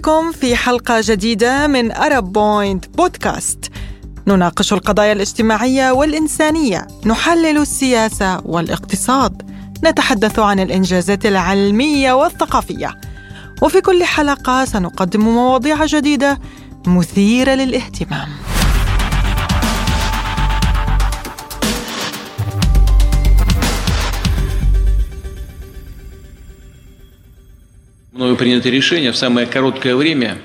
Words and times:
بكم 0.00 0.32
في 0.32 0.56
حلقة 0.56 1.00
جديدة 1.04 1.66
من 1.66 1.92
أرب 1.92 2.32
بوينت 2.32 2.96
بودكاست 2.96 3.70
نناقش 4.26 4.72
القضايا 4.72 5.12
الاجتماعية 5.12 5.90
والإنسانية 5.90 6.86
نحلل 7.06 7.58
السياسة 7.58 8.40
والاقتصاد 8.44 9.42
نتحدث 9.84 10.38
عن 10.38 10.60
الإنجازات 10.60 11.26
العلمية 11.26 12.12
والثقافية. 12.12 13.00
وفي 13.62 13.80
كل 13.80 14.04
حلقة 14.04 14.64
سنقدم 14.64 15.20
مواضيع 15.20 15.86
جديدة 15.86 16.38
مثيرة 16.86 17.54
للاهتمام. 17.54 18.28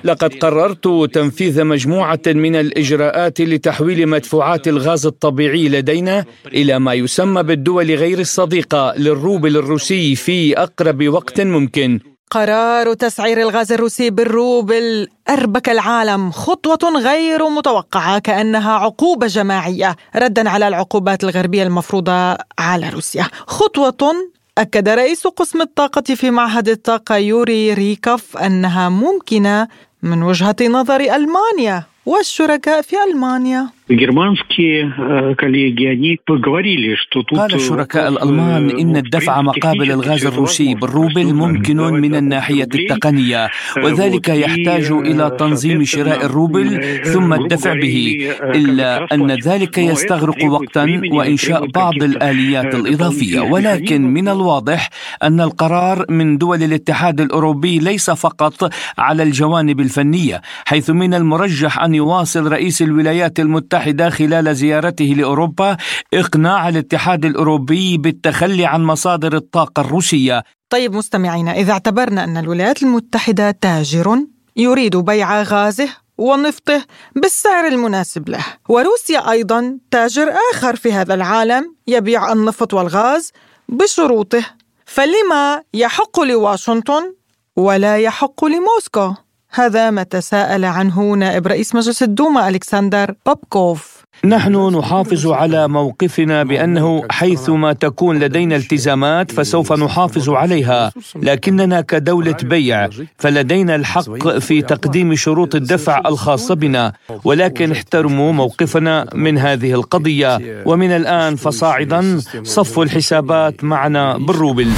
لقد 0.04 0.34
قررت 0.34 0.88
تنفيذ 1.14 1.64
مجموعة 1.64 2.20
من 2.28 2.56
الإجراءات 2.56 3.42
لتحويل 3.42 4.08
مدفوعات 4.08 4.68
الغاز 4.68 5.06
الطبيعي 5.06 5.70
لدينا 5.70 6.26
إلى 6.48 6.80
ما 6.80 6.94
يسمى 6.94 7.44
بالدول 7.44 7.96
غير 7.96 8.20
الصديقة 8.20 8.94
للروبل 8.98 9.58
الروسي 9.58 10.16
في 10.16 10.58
أقرب 10.58 11.08
وقت 11.08 11.42
ممكن. 11.42 12.00
قرار 12.32 12.94
تسعير 12.94 13.42
الغاز 13.42 13.72
الروسي 13.72 14.10
بالروبل 14.10 15.08
أربك 15.30 15.70
العالم 15.70 16.32
خطوة 16.32 17.00
غير 17.00 17.50
متوقعة 17.50 18.20
كأنها 18.20 18.72
عقوبة 18.72 19.28
جماعية 19.28 19.96
ردا 20.16 20.50
على 20.50 20.68
العقوبات 20.68 21.24
الغربية 21.24 21.64
المفروضة 21.64 22.38
على 22.60 22.90
روسيا. 22.90 23.28
خطوة 23.48 24.14
أكد 24.58 24.90
رئيس 24.90 25.28
قسم 25.28 25.62
الطاقة 25.62 26.16
في 26.16 26.32
معهد 26.32 26.70
الطاقة 26.70 27.16
يوري 27.18 27.74
ريكوف 27.74 28.38
أنها 28.38 28.90
ممكنة 28.90 29.68
من 30.04 30.24
وجهة 30.24 30.56
نظر 30.62 31.00
ألمانيا 31.00 31.84
والشركاء 32.06 32.82
في 32.82 32.96
ألمانيا. 33.04 33.70
Германские 33.91 35.35
коллеги, 35.37 35.85
они 35.87 36.21
поговорили, 36.25 36.95
что 36.95 37.23
тут... 37.23 37.39
قال 37.39 37.55
الشركاء 37.55 38.09
الألمان 38.09 38.71
إن 38.71 38.97
الدفع 38.97 39.43
مقابل 39.43 39.91
الغاز 39.91 40.27
الروسي 40.27 40.75
بالروبل 40.75 41.35
ممكن 41.35 41.77
من 41.77 42.15
الناحية 42.15 42.69
التقنية 42.75 43.49
وذلك 43.77 44.29
يحتاج 44.29 44.91
إلى 44.91 45.37
تنظيم 45.39 45.85
شراء 45.85 46.27
الروبل 46.27 47.01
ثم 47.05 47.35
الدفع 47.35 47.75
به 47.75 48.29
إلا 48.43 49.15
أن 49.15 49.31
ذلك 49.31 49.79
يستغرق 49.79 50.45
وقتا 50.45 51.01
وإنشاء 51.13 51.67
بعض 51.67 52.03
الآليات 52.03 52.75
الإضافية 52.75 53.41
ولكن 53.41 54.03
من 54.03 54.29
الواضح 54.29 54.91
أن 55.23 55.41
القرار 55.41 56.07
من 56.09 56.39
دول 56.39 56.63
الاتحاد 56.63 57.21
الأوروبي 57.21 57.79
ليس 57.79 58.11
فقط 58.11 58.73
على 58.99 59.23
الجوانب 59.23 59.81
الفنية 59.81 60.41
حيث 60.65 60.91
من 60.91 61.15
المرجح 61.15 61.83
أن 61.83 61.95
يواصل 61.95 62.53
رئيس 62.53 62.83
الولايات 62.83 63.41
المتحدة 63.41 63.74
المتحدة 63.76 64.10
خلال 64.10 64.56
زيارته 64.56 65.06
لأوروبا 65.06 65.78
إقناع 66.14 66.70
الاتحاد 66.70 67.26
الأوروبي 67.26 67.98
بالتخلي 67.98 68.66
عن 68.66 68.84
مصادر 68.84 69.36
الطاقة 69.36 69.82
الروسية. 69.82 70.44
طيب 70.70 70.96
مستمعينا 70.96 71.52
إذا 71.52 71.72
اعتبرنا 71.72 72.24
أن 72.24 72.38
الولايات 72.38 72.84
المتحدة 72.84 73.52
تاجر 73.52 74.20
يريد 74.56 74.96
بيع 74.96 75.42
غازه 75.42 75.90
ونفطه 76.18 76.86
بالسعر 77.16 77.68
المناسب 77.68 78.30
له. 78.30 78.46
وروسيا 78.70 79.32
أيضا 79.32 79.80
تاجر 79.92 80.34
آخر 80.54 80.76
في 80.76 80.94
هذا 80.94 81.14
العالم 81.14 81.76
يبيع 81.88 82.32
النفط 82.32 82.74
والغاز 82.74 83.32
بشروطه. 83.70 84.46
فلما 84.86 85.62
يحق 85.74 86.20
لواشنطن 86.20 87.14
ولا 87.56 87.98
يحق 87.98 88.46
لموسكو؟ 88.46 89.14
هذا 89.56 89.90
ما 89.90 90.04
تساءل 90.04 90.66
عنه 90.66 91.14
نائب 91.14 91.48
رئيس 91.48 91.76
مجلس 91.76 92.04
الدوما 92.04 92.50
ألكسندر 92.50 93.16
بوبكوف. 93.26 94.06
نحن 94.26 94.78
نحافظ 94.78 95.28
على 95.28 95.68
موقفنا 95.68 96.44
بأنه 96.44 97.04
حيثما 97.12 97.74
تكون 97.74 98.20
لدينا 98.20 98.56
التزامات 98.56 99.32
فسوف 99.32 99.74
نحافظ 99.74 100.30
عليها 100.30 100.92
لكننا 101.16 101.82
كدولة 101.82 102.38
بيع 102.44 102.90
فلدينا 103.18 103.76
الحق 103.76 104.38
في 104.38 104.62
تقديم 104.62 105.16
شروط 105.16 105.56
الدفع 105.56 106.02
الخاصة 106.06 106.56
بنا 106.56 106.94
ولكن 107.24 107.72
احترموا 107.72 108.32
موقفنا 108.32 109.06
من 109.14 109.38
هذه 109.38 109.74
القضية 109.74 110.64
ومن 110.66 110.92
الآن 110.92 111.36
فصاعدا 111.36 112.22
صفوا 112.44 112.84
الحسابات 112.84 113.64
معنا 113.64 114.18
بالروبل. 114.18 114.72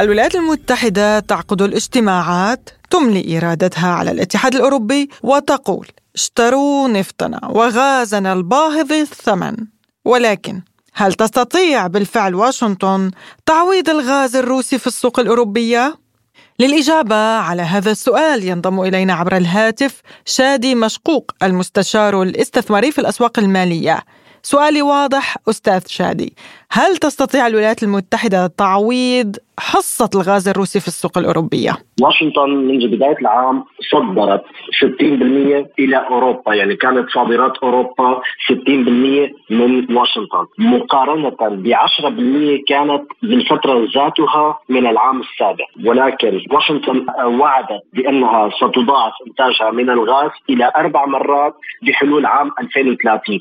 الولايات 0.00 0.34
المتحدة 0.34 1.20
تعقد 1.20 1.62
الاجتماعات 1.62 2.70
تملي 2.90 3.38
إرادتها 3.38 3.88
على 3.88 4.10
الاتحاد 4.10 4.54
الأوروبي 4.54 5.08
وتقول 5.22 5.86
اشتروا 6.14 6.88
نفطنا 6.88 7.40
وغازنا 7.46 8.32
الباهظ 8.32 8.92
الثمن 8.92 9.56
ولكن 10.04 10.62
هل 10.94 11.14
تستطيع 11.14 11.86
بالفعل 11.86 12.34
واشنطن 12.34 13.10
تعويض 13.46 13.90
الغاز 13.90 14.36
الروسي 14.36 14.78
في 14.78 14.86
السوق 14.86 15.20
الأوروبية؟ 15.20 15.98
للإجابة 16.58 17.16
على 17.16 17.62
هذا 17.62 17.90
السؤال 17.90 18.44
ينضم 18.44 18.80
إلينا 18.80 19.12
عبر 19.12 19.36
الهاتف 19.36 20.02
شادي 20.24 20.74
مشقوق 20.74 21.32
المستشار 21.42 22.22
الاستثماري 22.22 22.92
في 22.92 23.00
الأسواق 23.00 23.38
المالية 23.38 24.04
سؤالي 24.42 24.82
واضح 24.82 25.36
أستاذ 25.48 25.86
شادي. 25.86 26.32
هل 26.70 26.96
تستطيع 26.96 27.46
الولايات 27.46 27.82
المتحدة 27.82 28.46
تعويض 28.46 29.36
حصة 29.58 30.10
الغاز 30.14 30.48
الروسي 30.48 30.80
في 30.80 30.88
السوق 30.88 31.18
الأوروبية؟ 31.18 31.72
واشنطن 32.00 32.50
منذ 32.50 32.88
بداية 32.88 33.18
العام 33.18 33.64
صدرت 33.92 34.42
60% 34.42 35.66
إلى 35.78 35.96
أوروبا 35.96 36.54
يعني 36.54 36.76
كانت 36.76 37.10
صادرات 37.10 37.56
أوروبا 37.62 38.20
60% 38.48 39.32
من 39.50 39.96
واشنطن. 39.96 40.46
مقارنة 40.58 41.28
ب 41.40 41.72
10% 41.72 42.64
كانت 42.68 43.02
بالفترة 43.22 43.86
ذاتها 43.94 44.58
من 44.68 44.86
العام 44.86 45.20
السابق 45.20 45.66
ولكن 45.84 46.40
واشنطن 46.50 47.06
وعدت 47.24 47.82
بأنها 47.92 48.50
ستضاعف 48.50 49.12
إنتاجها 49.26 49.70
من 49.70 49.90
الغاز 49.90 50.30
إلى 50.50 50.72
أربع 50.76 51.06
مرات 51.06 51.54
بحلول 51.82 52.26
عام 52.26 52.50
2030 52.60 53.40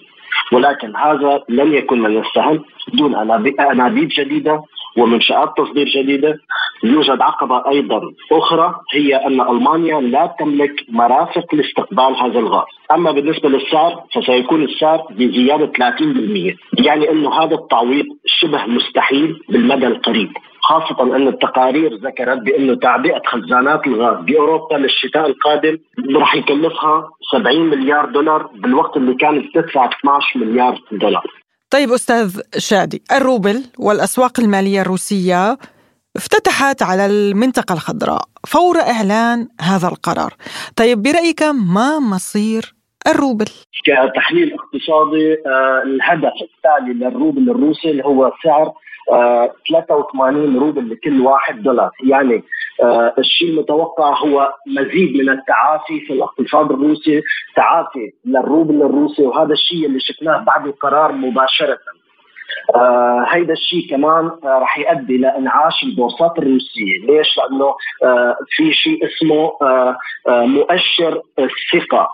ولكن 0.51 0.95
هذا 0.95 1.43
لن 1.49 1.73
يكون 1.73 2.01
من 2.01 2.17
السهل 2.17 2.63
دون 2.93 3.15
أنابيب 3.59 4.07
جديدة 4.17 4.63
ومنشات 4.97 5.53
تصدير 5.57 5.87
جديدة. 5.87 6.39
يوجد 6.83 7.21
عقبة 7.21 7.69
أيضا 7.69 8.01
أخرى 8.31 8.75
هي 8.93 9.15
أن 9.15 9.41
ألمانيا 9.41 10.01
لا 10.01 10.35
تملك 10.39 10.85
مرافق 10.89 11.55
لاستقبال 11.55 12.15
هذا 12.15 12.39
الغاز، 12.39 12.65
أما 12.91 13.11
بالنسبة 13.11 13.49
للسعر 13.49 14.03
فسيكون 14.13 14.63
السعر 14.63 15.07
بزيادة 15.09 15.65
30% 15.65 16.55
يعني 16.85 17.11
انه 17.11 17.33
هذا 17.33 17.55
التعويض 17.55 18.05
شبه 18.25 18.65
مستحيل 18.65 19.39
بالمدى 19.49 19.87
القريب. 19.87 20.29
خاصة 20.67 21.15
أن 21.15 21.27
التقارير 21.27 21.95
ذكرت 21.95 22.37
بأنه 22.37 22.75
تعبئة 22.75 23.21
خزانات 23.25 23.87
الغاز 23.87 24.25
بأوروبا 24.25 24.75
للشتاء 24.75 25.25
القادم 25.25 25.77
راح 26.15 26.35
يكلفها 26.35 27.09
70 27.31 27.69
مليار 27.69 28.05
دولار 28.11 28.47
بالوقت 28.47 28.97
اللي 28.97 29.15
كانت 29.15 29.45
تدفع 29.55 29.89
12 29.89 30.39
مليار 30.39 30.79
دولار. 30.91 31.23
طيب 31.71 31.89
أستاذ 31.89 32.41
شادي 32.57 33.01
الروبل 33.11 33.63
والأسواق 33.79 34.39
المالية 34.39 34.81
الروسية 34.81 35.57
افتتحت 36.15 36.83
على 36.83 37.05
المنطقة 37.05 37.73
الخضراء 37.73 38.21
فور 38.47 38.77
إعلان 38.77 39.47
هذا 39.61 39.87
القرار. 39.87 40.33
طيب 40.75 41.01
برأيك 41.01 41.43
ما 41.73 41.99
مصير 41.99 42.73
الروبل؟ 43.07 43.49
كتحليل 43.85 44.53
اقتصادي 44.53 45.33
آه، 45.33 45.83
الهدف 45.85 46.33
التالي 46.41 46.93
للروبل 46.93 47.49
الروسي 47.49 48.03
هو 48.03 48.31
سعر 48.43 48.73
83 49.09 50.55
آه، 50.55 50.59
روبل 50.59 50.89
لكل 50.89 51.21
واحد 51.21 51.63
دولار. 51.63 51.91
يعني 52.03 52.43
آه 52.83 53.13
الشيء 53.17 53.49
المتوقع 53.49 54.17
هو 54.19 54.53
مزيد 54.67 55.17
من 55.17 55.29
التعافي 55.29 55.99
في 56.07 56.13
الاقتصاد 56.13 56.71
الروسي 56.71 57.21
تعافي 57.55 58.11
للروبل 58.25 58.81
الروسي 58.81 59.21
وهذا 59.23 59.53
الشيء 59.53 59.85
اللي 59.85 59.99
شفناه 59.99 60.43
بعد 60.43 60.65
القرار 60.67 61.11
مباشرة. 61.11 61.77
آه 62.75 63.25
هيدا 63.29 63.53
الشيء 63.53 63.89
كمان 63.89 64.25
آه 64.43 64.59
رح 64.59 64.77
يؤدي 64.77 65.17
لانعاش 65.17 65.83
البورصات 65.83 66.39
الروسية، 66.39 66.97
ليش؟ 67.07 67.37
لأنه 67.37 67.75
آه 68.03 68.35
في 68.49 68.73
شيء 68.73 68.99
اسمه 69.07 69.51
آه 69.61 69.97
آه 70.27 70.45
مؤشر 70.45 71.21
الثقة. 71.39 72.07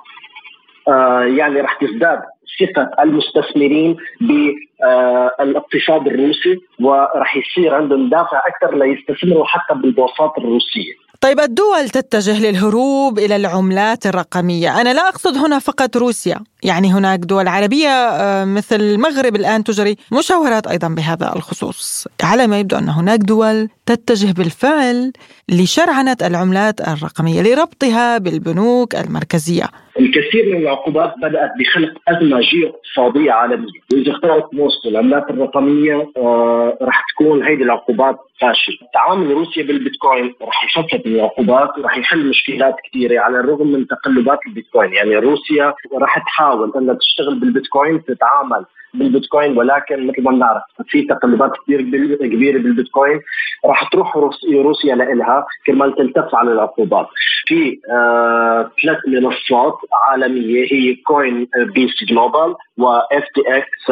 آه 0.87 1.23
يعني 1.23 1.61
رح 1.61 1.73
تزداد. 1.73 2.19
ثقة 2.59 3.03
المستثمرين 3.03 3.97
بالاقتصاد 4.21 6.07
الروسي 6.07 6.59
ورح 6.79 7.37
يصير 7.37 7.75
عندهم 7.75 8.09
دافع 8.09 8.41
أكثر 8.47 8.77
ليستثمروا 8.77 9.45
حتى 9.45 9.73
بالبورصات 9.73 10.37
الروسية. 10.37 11.02
طيب 11.23 11.39
الدول 11.39 11.89
تتجه 11.89 12.49
للهروب 12.49 13.19
إلى 13.19 13.35
العملات 13.35 14.05
الرقمية، 14.05 14.81
أنا 14.81 14.93
لا 14.93 15.09
أقصد 15.09 15.37
هنا 15.37 15.59
فقط 15.59 15.97
روسيا، 15.97 16.39
يعني 16.63 16.93
هناك 16.93 17.19
دول 17.19 17.47
عربية 17.47 17.87
آه، 17.89 18.45
مثل 18.45 18.75
المغرب 18.75 19.35
الآن 19.35 19.63
تجري 19.63 19.95
مشاورات 20.11 20.67
أيضا 20.67 20.87
بهذا 20.87 21.33
الخصوص، 21.35 22.07
على 22.23 22.47
ما 22.47 22.59
يبدو 22.59 22.77
أن 22.77 22.89
هناك 22.89 23.19
دول 23.19 23.69
تتجه 23.85 24.33
بالفعل 24.33 25.11
لشرعنة 25.49 26.17
العملات 26.21 26.81
الرقمية 26.81 27.41
لربطها 27.41 28.17
بالبنوك 28.17 28.95
المركزية. 28.95 29.65
الكثير 29.99 30.45
من 30.55 30.61
العقوبات 30.61 31.13
بدأت 31.17 31.51
بخلق 31.59 31.93
أزمة 32.07 32.39
جيو 32.39 32.69
اقتصاديه 32.69 33.31
عالمية، 33.31 33.79
واذا 33.93 34.11
اختارت 34.11 34.53
موسكو 34.53 34.89
العملات 34.89 35.23
الرقمية 35.29 36.11
آه 36.17 36.77
راح 36.81 37.03
تكون 37.13 37.43
هذه 37.43 37.63
العقوبات 37.63 38.15
فاشلة، 38.41 38.87
تعامل 38.93 39.31
روسيا 39.31 39.63
بالبيتكوين 39.63 40.33
راح 40.41 40.63
يخفف 40.65 41.05
من 41.13 41.19
العقوبات 41.19 41.77
وراح 41.77 41.97
يحل 41.97 42.29
مشكلات 42.29 42.75
كثيرة 42.83 43.19
على 43.19 43.39
الرغم 43.39 43.67
من 43.67 43.87
تقلبات 43.87 44.39
البيتكوين، 44.47 44.93
يعني 44.93 45.15
روسيا 45.15 45.73
راح 46.01 46.19
تحاول 46.19 46.73
إنها 46.75 46.95
تشتغل 46.95 47.39
بالبيتكوين 47.39 48.03
تتعامل 48.03 48.65
بالبيتكوين 48.93 49.57
ولكن 49.57 50.07
مثل 50.07 50.23
ما 50.23 50.31
بنعرف 50.31 50.63
في 50.87 51.01
تقلبات 51.01 51.51
كثير 51.63 51.81
كبيرة 51.81 52.57
بالبيتكوين. 52.57 53.19
راح 53.65 53.89
تروح 53.89 54.17
روسيا 54.53 54.95
لها 54.95 55.45
كرمال 55.67 55.95
تلتف 55.95 56.35
على 56.35 56.51
العقوبات. 56.51 57.07
في 57.45 57.79
آه 57.91 58.71
ثلاث 58.83 58.97
منصات 59.07 59.77
عالمية 60.07 60.67
هي 60.71 60.95
Coinbase 60.95 62.03
Global 62.09 62.49
و 62.49 62.55
FTX 62.77 63.85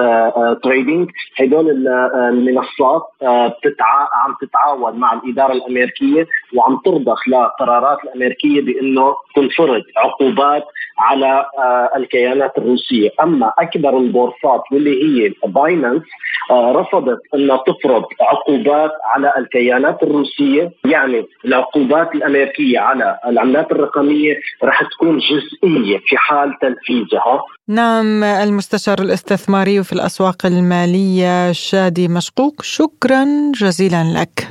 Trading 0.63 1.09
هدول 1.39 1.87
آه، 1.87 2.29
المنصات 2.29 3.01
آه 3.23 3.47
بتتع... 3.47 4.07
عم 4.13 4.35
تتعاون 4.41 4.99
مع 4.99 5.13
الإدارة 5.13 5.53
الأمريكية 5.53 6.27
وعم 6.55 6.79
ترضخ 6.85 7.27
لقرارات 7.27 7.97
الأمريكية 8.03 8.61
بإنه 8.61 9.15
تنفرض 9.35 9.81
عقوبات 9.97 10.63
على 11.01 11.45
آه 11.59 11.89
الكيانات 11.97 12.57
الروسية، 12.57 13.09
أما 13.23 13.53
أكبر 13.59 13.97
البورصات 13.97 14.61
واللي 14.71 14.95
هي 15.03 15.33
Binance 15.45 16.03
آه 16.51 16.71
رفضت 16.71 17.19
انها 17.35 17.63
تفرض 17.67 18.03
عقوبات 18.21 18.91
على 19.13 19.33
الكيانات 19.37 20.03
الروسية، 20.03 20.71
يعني 20.85 21.25
العقوبات 21.45 22.15
الأمريكية 22.15 22.79
على 22.79 23.17
العملات 23.27 23.71
الرقمية 23.71 24.35
رح 24.63 24.83
تكون 24.83 25.17
جزئية 25.17 25.97
في 26.07 26.17
حال 26.17 26.53
تنفيذها. 26.61 27.43
نعم 27.67 28.23
المستشار 28.23 28.99
الاستثماري 28.99 29.83
في 29.83 29.93
الأسواق 29.93 30.45
المالية 30.45 31.51
شادي 31.51 32.07
مشقوق 32.07 32.61
شكرا 32.61 33.25
جزيلا 33.55 34.03
لك. 34.17 34.47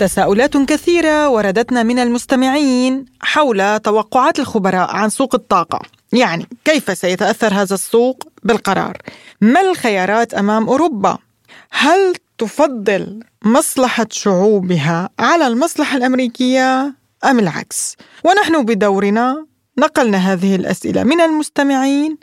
تساؤلات 0.00 0.56
كثيرة 0.56 1.28
وردتنا 1.28 1.82
من 1.82 1.98
المستمعين 1.98 3.04
حول 3.20 3.80
توقعات 3.80 4.38
الخبراء 4.38 4.90
عن 4.96 5.08
سوق 5.08 5.34
الطاقة. 5.34 5.80
يعني 6.12 6.46
كيف 6.64 6.98
سيتأثر 6.98 7.54
هذا 7.54 7.74
السوق 7.74 8.28
بالقرار؟ 8.42 8.96
ما 9.40 9.60
الخيارات 9.60 10.34
أمام 10.34 10.68
أوروبا؟ 10.68 11.18
هل 11.70 12.14
تفضل 12.38 13.20
مصلحة 13.44 14.06
شعوبها 14.10 15.10
على 15.18 15.46
المصلحة 15.46 15.96
الأمريكية 15.96 16.94
أم 17.24 17.38
العكس؟ 17.38 17.96
ونحن 18.24 18.64
بدورنا 18.64 19.46
نقلنا 19.78 20.18
هذه 20.32 20.56
الأسئلة 20.56 21.04
من 21.04 21.20
المستمعين 21.20 22.18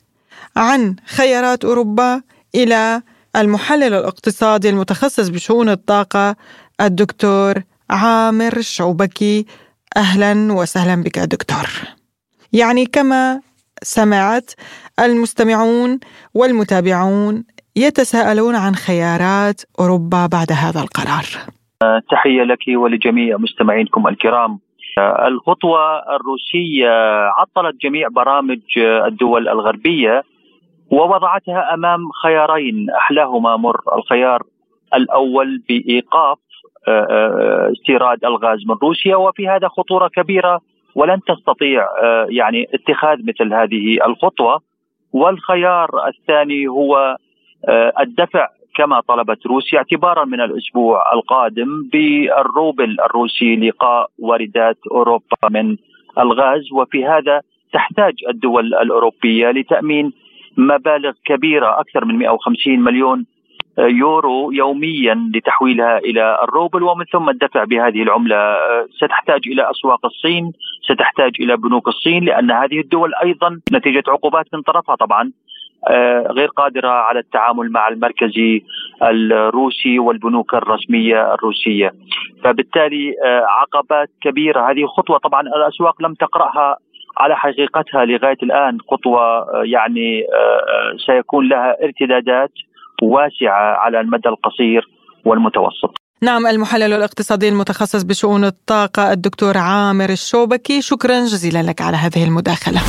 عن 0.56 0.95
خيارات 1.06 1.65
أوروبا 1.65 2.21
إلى 2.56 3.01
المحلل 3.35 3.94
الاقتصادي 3.94 4.69
المتخصص 4.69 5.27
بشؤون 5.27 5.69
الطاقة 5.69 6.35
الدكتور 6.81 7.53
عامر 7.89 8.57
الشعوبكي 8.57 9.45
أهلا 9.97 10.53
وسهلا 10.53 11.03
بك 11.03 11.19
دكتور. 11.19 11.68
يعني 12.53 12.85
كما 12.85 13.41
سمعت 13.81 14.51
المستمعون 15.00 16.00
والمتابعون 16.33 17.44
يتساءلون 17.75 18.56
عن 18.56 18.75
خيارات 18.75 19.62
أوروبا 19.79 20.25
بعد 20.25 20.51
هذا 20.51 20.81
القرار. 20.81 21.25
تحية 22.12 22.44
لك 22.44 22.63
ولجميع 22.68 23.38
مستمعينكم 23.38 24.07
الكرام. 24.07 24.59
الخطوة 25.27 25.80
الروسية 26.15 26.89
عطلت 27.38 27.81
جميع 27.81 28.07
برامج 28.07 28.59
الدول 29.07 29.47
الغربية 29.50 30.23
ووضعتها 30.91 31.73
أمام 31.73 32.00
خيارين 32.23 32.89
أحلاهما 32.89 33.57
مر 33.57 33.81
الخيار 33.97 34.44
الأول 34.94 35.63
بإيقاف 35.69 36.38
استيراد 37.71 38.25
الغاز 38.25 38.59
من 38.67 38.75
روسيا 38.83 39.15
وفي 39.15 39.47
هذا 39.47 39.67
خطورة 39.67 40.07
كبيرة 40.07 40.61
ولن 40.95 41.21
تستطيع 41.27 41.81
آه، 42.03 42.27
يعني 42.29 42.67
اتخاذ 42.73 43.17
مثل 43.23 43.53
هذه 43.53 43.97
الخطوة. 44.07 44.61
والخيار 45.13 45.89
الثاني 46.07 46.67
هو 46.67 47.17
الدفع 47.99 48.47
كما 48.75 49.01
طلبت 49.07 49.45
روسيا 49.45 49.77
اعتبارا 49.77 50.25
من 50.25 50.41
الأسبوع 50.41 51.13
القادم 51.13 51.89
بالروبل 51.93 52.97
الروسي 53.05 53.55
لقاء 53.55 54.09
واردات 54.19 54.77
أوروبا 54.91 55.49
من 55.49 55.77
الغاز. 56.17 56.71
وفي 56.71 57.05
هذا 57.05 57.41
تحتاج 57.73 58.13
الدول 58.29 58.65
الأوروبية 58.65 59.51
لتأمين 59.51 60.13
مبالغ 60.57 61.11
كبيرة 61.25 61.79
أكثر 61.79 62.05
من 62.05 62.15
150 62.15 62.79
مليون 62.79 63.25
يورو 63.79 64.51
يوميا 64.51 65.31
لتحويلها 65.35 65.97
إلى 65.97 66.39
الروبل 66.44 66.83
ومن 66.83 67.06
ثم 67.06 67.29
الدفع 67.29 67.63
بهذه 67.63 68.03
العملة. 68.03 68.57
ستحتاج 68.97 69.41
إلى 69.47 69.71
أسواق 69.71 70.06
الصين 70.06 70.51
ستحتاج 70.91 71.31
إلى 71.39 71.57
بنوك 71.57 71.88
الصين 71.88 72.25
لأن 72.25 72.51
هذه 72.51 72.79
الدول 72.79 73.12
أيضا 73.24 73.59
نتيجة 73.74 74.03
عقوبات 74.07 74.45
من 74.53 74.62
طرفها 74.62 74.95
طبعا 74.95 75.31
غير 76.31 76.47
قادرة 76.47 76.89
على 76.89 77.19
التعامل 77.19 77.71
مع 77.71 77.88
المركزي 77.88 78.63
الروسي 79.03 80.00
والبنوك 80.00 80.53
الرسمية 80.53 81.33
الروسية. 81.33 81.94
فبالتالي 82.44 83.13
عقبات 83.47 84.09
كبيرة. 84.21 84.71
هذه 84.71 84.85
خطوة 84.85 85.18
طبعا 85.18 85.41
الأسواق 85.41 86.01
لم 86.01 86.13
تقرأها 86.13 86.77
على 87.18 87.35
حقيقتها 87.37 88.06
لغاية 88.06 88.37
الآن 88.44 88.78
خطوة 88.92 89.47
يعني 89.63 90.23
سيكون 91.06 91.47
لها 91.47 91.83
ارتدادات. 91.83 92.51
واسعة 93.04 93.77
على 93.77 94.01
المدى 94.01 94.30
القصير 94.30 94.81
والمتوسط. 95.25 95.94
نعم 96.21 96.47
المحلل 96.47 96.94
الاقتصادي 96.94 97.49
المتخصص 97.49 98.04
بشؤون 98.04 98.45
الطاقة 98.45 99.11
الدكتور 99.11 99.57
عامر 99.57 100.09
الشوبكي 100.09 100.81
شكرا 100.81 101.19
جزيلا 101.19 101.63
لك 101.63 101.81
على 101.81 101.97
هذه 101.97 102.23
المداخلة. 102.23 102.81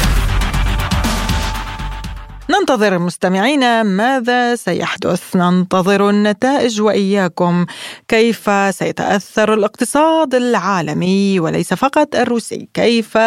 ننتظر 2.50 2.99
مستمعينا 2.99 3.83
ماذا 3.83 4.57
سيحدث. 4.57 5.37
ننتظر 5.37 6.11
النتائج 6.11 6.81
وإياكم. 6.81 7.67
كيف 8.09 8.50
سيتأثر 8.71 9.55
الاقتصاد 9.55 10.35
العالمي 10.35 11.40
وليس 11.40 11.75
فقط 11.75 12.14
الروسي؟ 12.17 12.69
كيف 12.75 13.19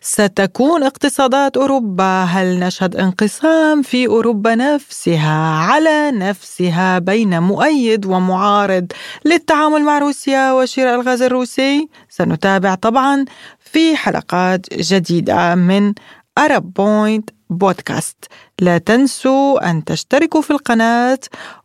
ستكون 0.00 0.82
اقتصادات 0.82 1.56
أوروبا؟ 1.56 2.24
هل 2.24 2.58
نشهد 2.58 2.96
انقسام 2.96 3.82
في 3.82 4.06
أوروبا 4.06 4.54
نفسها 4.54 5.58
على 5.58 6.10
نفسها 6.10 6.98
بين 6.98 7.42
مؤيد 7.42 8.06
ومعارض 8.06 8.86
للتعامل 9.24 9.82
مع 9.82 9.98
روسيا 9.98 10.52
وشراء 10.52 10.94
الغاز 10.94 11.22
الروسي؟ 11.22 11.88
سنتابع 12.08 12.74
طبعا 12.74 13.24
في 13.60 13.96
حلقات 13.96 14.74
جديدة 14.74 15.54
من 15.54 15.94
أرب 16.38 16.72
بوينت 16.72 17.35
بودكاست. 17.50 18.16
لا 18.60 18.78
تنسوا 18.78 19.70
أن 19.70 19.84
تشتركوا 19.84 20.42
في 20.42 20.50
القناة 20.50 21.18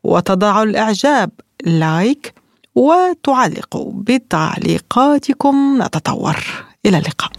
وتضعوا 0.03 0.63
الإعجاب 0.63 1.31
like 1.65 2.33
وتعلقوا 2.75 3.91
بتعليقاتكم. 3.95 5.81
نتطور. 5.81 6.35
إلى 6.85 6.97
اللقاء. 6.97 7.31